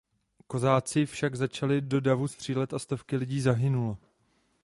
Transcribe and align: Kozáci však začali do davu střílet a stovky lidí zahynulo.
Kozáci 0.47 1.05
však 1.05 1.35
začali 1.35 1.81
do 1.81 2.01
davu 2.01 2.27
střílet 2.27 2.73
a 2.73 2.79
stovky 2.79 3.15
lidí 3.17 3.41
zahynulo. 3.41 3.97